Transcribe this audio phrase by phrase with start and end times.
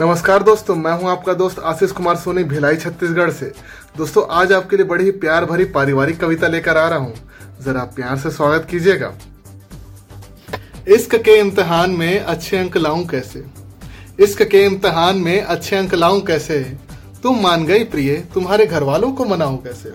[0.00, 3.46] नमस्कार दोस्तों, मैं हूँ आपका दोस्त आशीष कुमार सोनी भिलाई, छत्तीसगढ़ से।
[3.96, 7.14] दोस्तों, आज आपके लिए बड़ी प्यार भरी पारिवारिक कविता लेकर आ रहा हूँ।
[7.62, 9.12] जरा प्यार से स्वागत कीजिएगा।
[10.88, 13.44] इश्क के इम्तिहान में अच्छे अंक लाऊं कैसे?
[14.20, 16.60] इश्क के इम्तिहान में अच्छे अंक लाऊं कैसे?
[17.22, 19.92] तुम मान गई प्रिय, तुम्हारे घर वालों को मनाऊं कैसे?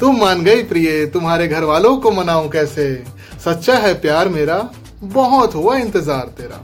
[0.00, 3.04] तुम मान गई प्रिय, तुम्हारे घर वालों को मनाऊं कैसे?
[3.44, 4.70] सच्चा है प्यार मेरा,
[5.02, 6.62] बहुत हुआ इंतज़ार तेरा।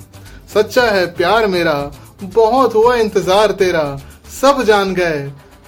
[0.55, 1.91] सच्चा है प्यार मेरा
[2.21, 4.01] बहुत हुआ इंतज़ार तेरा,
[4.41, 5.21] सब जान गए।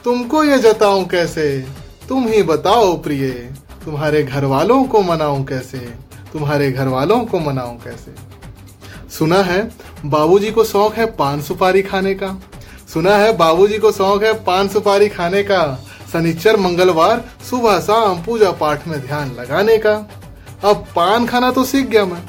[0.04, 1.60] तुमको ये जताऊं कैसे?
[2.08, 3.30] तुम ही बताओ प्रिय,
[3.84, 5.78] तुम्हारे घर वालों को मनाऊं कैसे?
[6.32, 8.14] तुम्हारे घर वालों को मनाऊं कैसे?
[9.10, 9.62] सुना है,
[10.04, 12.36] बाबूजी को शौक है पान सुपारी खाने का।
[12.94, 15.62] सुना है, बाबूजी को शौक है पान सुपारी खाने का।
[16.12, 19.94] शनिचर मंगलवार सुबह शाम पूजा पाठ में ध्यान लगाने का।
[20.64, 22.22] अब पान खाना तो सीख गया मैं।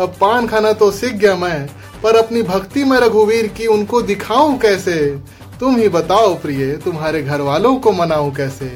[0.00, 1.68] अब पान खाना तो सीख गया मैं।
[2.02, 4.96] पर अपनी भक्ति में रघुवीर की उनको दिखाऊँ कैसे?
[5.60, 8.66] तुम ही बताओ प्रिय, तुम्हारे घर वालों को मनाऊं कैसे?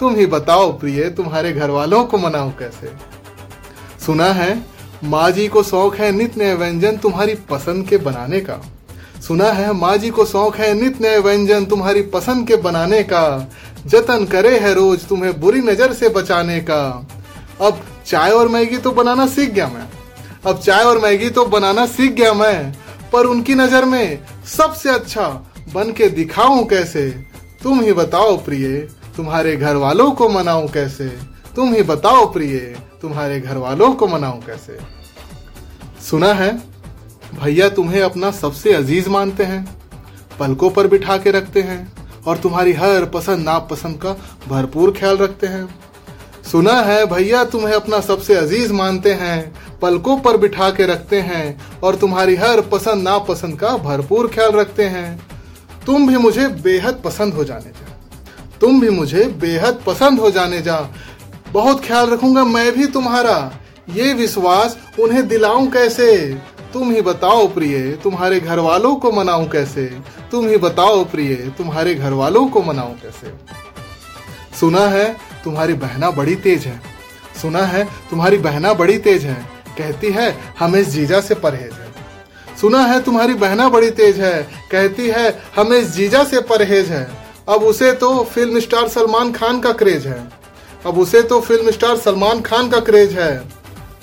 [0.00, 2.92] तुम ही बताओ प्रिय, तुम्हारे घर वालों को मनाऊं कैसे?
[4.06, 4.62] सुना है,
[5.04, 8.60] माँ जी को शौक है नित्य नए व्यंजन तुम्हारी पसंद के बनाने का।
[9.20, 13.48] सुना है, माँ जी को शौक है नित्य नए व्यंजन तुम्हारी पसंद के बनाने का।
[13.86, 17.08] जतन करे है रोज तुम्हें बुरी नज़र से बचाने का।
[17.60, 19.88] अब चाय और मैगी तो बनाना सीख गया मैं।
[20.46, 22.72] अब चाय और मैगी तो बनाना सीख गया मैं,
[23.12, 25.28] पर उनकी नज़र में सबसे अच्छा
[25.74, 27.10] बन के दिखाऊँ कैसे?
[27.62, 28.78] तुम ही बताओ प्रिय,
[29.16, 31.08] तुम्हारे घर वालों को मनाऊं कैसे?
[31.56, 32.58] तुम ही बताओ प्रिय,
[33.02, 34.78] तुम्हारे घर वालों को मनाऊं कैसे?
[36.10, 36.52] सुना है,
[37.34, 39.64] भैया तुम्हें अपना सबसे अज़ीज़ मानते हैं,
[40.38, 41.92] पलकों पर बिठा के रखते हैं,
[42.26, 44.16] और तुम्हारी हर पसंद नापसंद का
[44.48, 45.68] भरपूर ख्याल रखते हैं।
[46.52, 51.60] सुना है, भैया तुम्हें अपना सबसे अज़ीज़ मानते हैं पलकों पर बिठा के रखते हैं
[51.80, 55.20] और तुम्हारी हर पसंद नापसंद का भरपूर ख्याल रखते हैं।
[55.86, 57.98] तुम भी मुझे बेहद पसंद हो जाने जा।
[58.60, 60.88] तुम भी मुझे बेहद पसंद हो जाने जा।
[61.52, 63.52] बहुत ख्याल रखूँगा मैं भी तुम्हारा।
[63.90, 66.34] ये विश्वास उन्हें दिलाऊं कैसे?
[66.72, 69.86] तुम ही बताओ प्रिय, तुम्हारे घर वालों को मनाऊं कैसे?
[70.30, 73.34] तुम ही बताओ प्रिय, तुम्हारे घर वालों को मनाऊं कैसे?
[74.60, 76.80] सुना है, तुम्हारी बहना बड़ी तेज है।
[77.42, 81.88] सुना है, तुम्हारी बहना बड़ी तेज है। कहती है, हमें जीजा से परहेज है।
[82.60, 87.08] सुना है तुम्हारी बहना बड़ी तेज है। कहती है, हमें जीजा से परहेज है।
[87.48, 90.28] अब उसे तो फ़िल्म स्टार सलमान खान का क्रेज है।
[90.86, 93.42] अब उसे तो फ़िल्म स्टार सलमान खान का क्रेज है।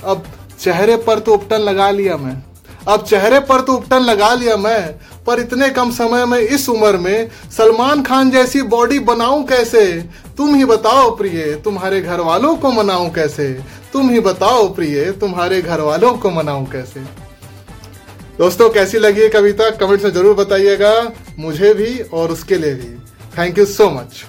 [0.05, 0.23] अब
[0.59, 2.43] चेहरे पर तो उपटन लगा लिया मैं।
[2.87, 4.95] अब चेहरे पर तो उपटन लगा लिया मैं।
[5.27, 9.85] पर इतने कम समय में इस उम्र में सलमान खान जैसी बॉडी बनाऊँ कैसे?
[10.37, 13.47] तुम ही बताओ प्रिय, तुम्हारे घर वालों को मनाऊं कैसे?
[13.97, 16.99] तुम ही बताओ प्रिय, तुम्हारे घर वालों को मनाऊं कैसे?
[18.37, 19.69] दोस्तों, कैसी लगी है कविता?
[19.69, 20.91] कमेंट्स में ज़रूर बताइएगा,
[21.39, 22.89] मुझे भी और उसके लिए भी।
[23.37, 24.23] Thank you so much